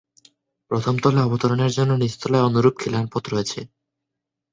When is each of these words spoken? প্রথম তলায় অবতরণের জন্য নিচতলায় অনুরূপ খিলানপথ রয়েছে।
প্রথম 0.71 0.95
তলায় 0.97 1.25
অবতরণের 1.27 1.71
জন্য 1.71 1.91
নিচতলায় 1.93 2.47
অনুরূপ 2.49 2.75
খিলানপথ 2.77 3.23
রয়েছে। 3.27 3.59